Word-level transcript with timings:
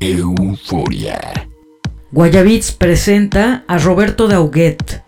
Euforia. 0.00 1.18
Guayabits 2.12 2.72
presenta 2.72 3.64
a 3.66 3.78
Roberto 3.78 4.28
Dauguet. 4.28 5.07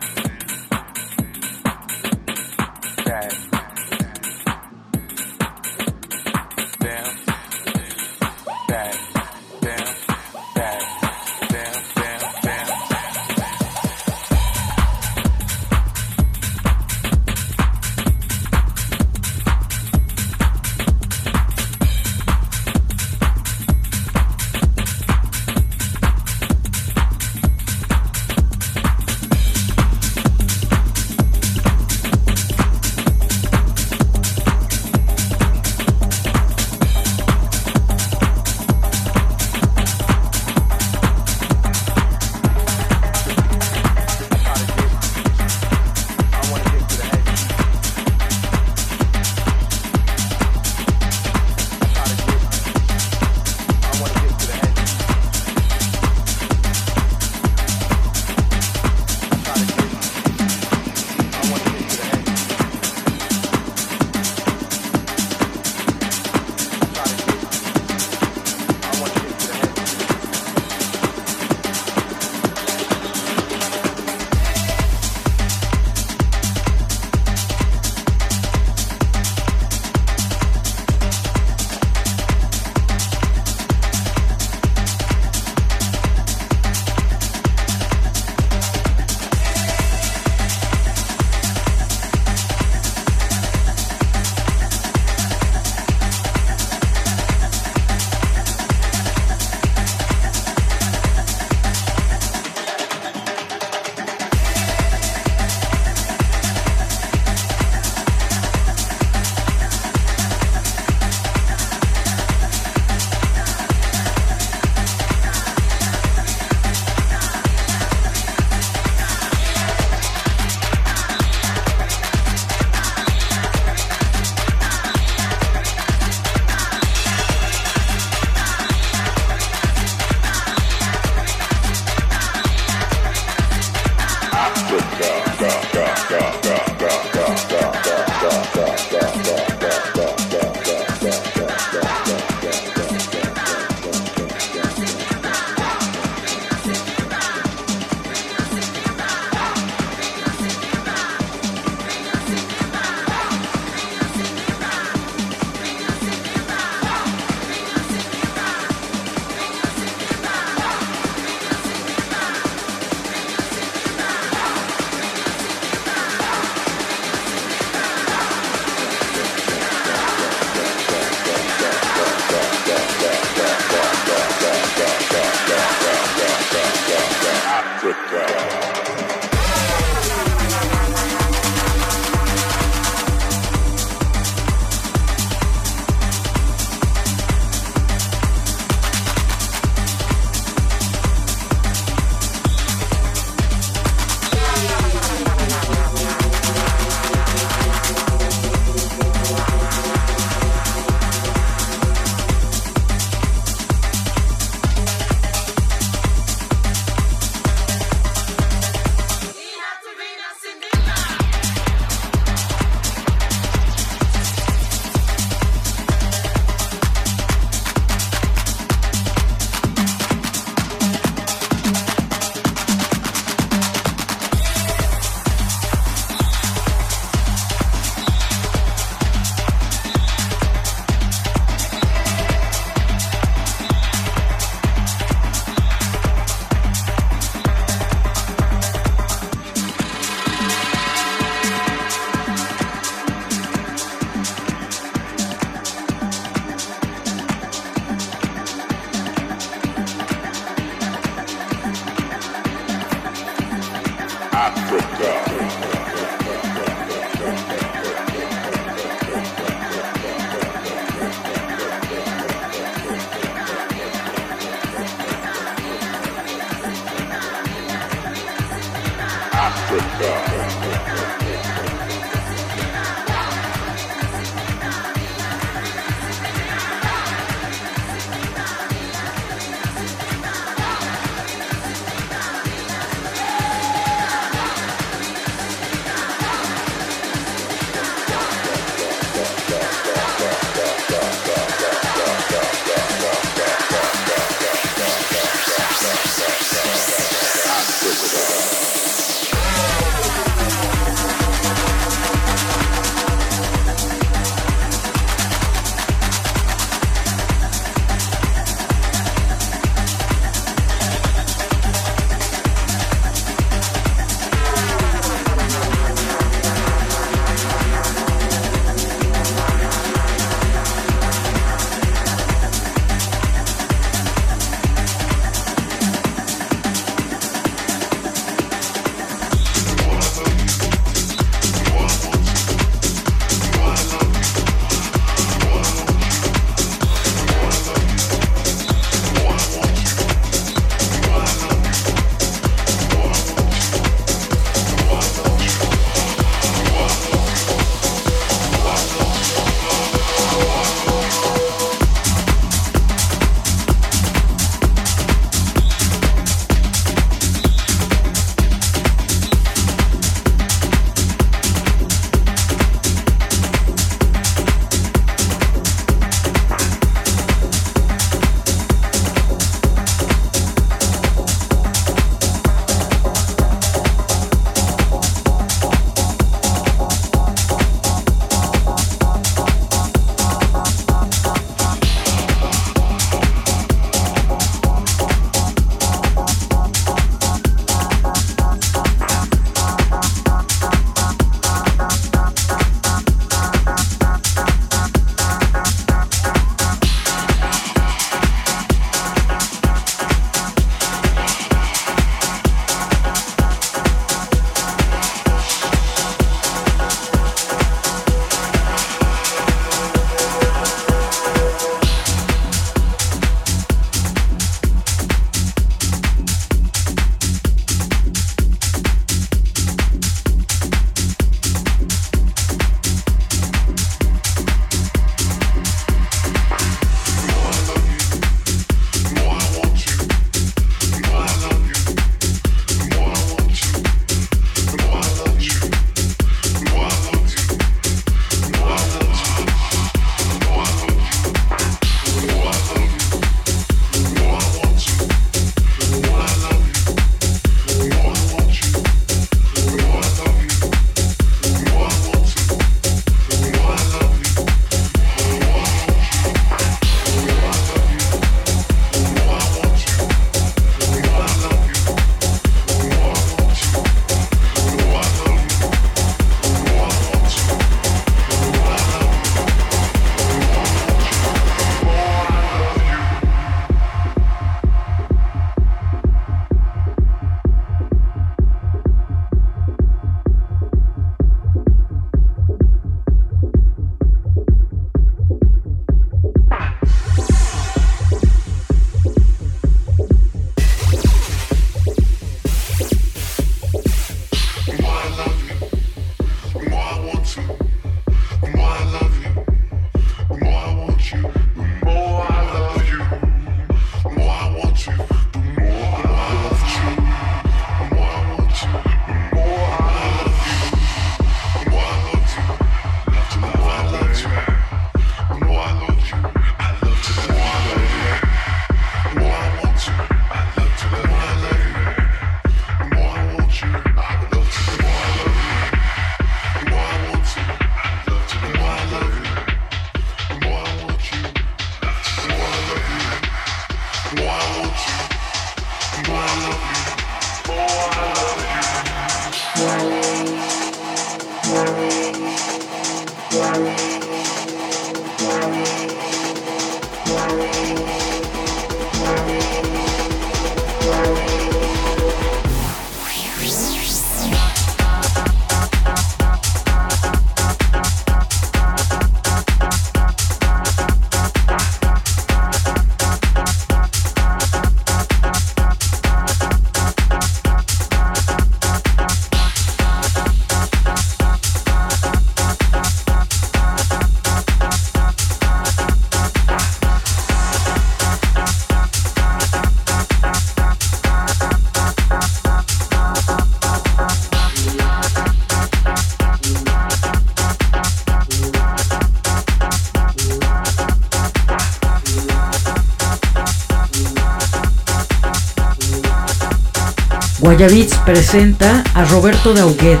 Guayabits 597.54 597.94
presenta 598.04 598.82
a 598.94 599.04
Roberto 599.04 599.54
Dauguet. 599.54 600.00